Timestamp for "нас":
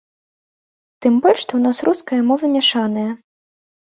1.65-1.77